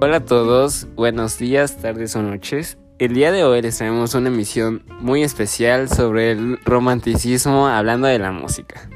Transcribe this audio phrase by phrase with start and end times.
[0.00, 2.78] Hola a todos, buenos días, tardes o noches.
[3.00, 8.20] El día de hoy les traemos una emisión muy especial sobre el romanticismo hablando de
[8.20, 8.88] la música.